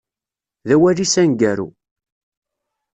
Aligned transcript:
D 0.67 0.69
awal-is 0.75 1.15
aneggaru. 1.21 1.69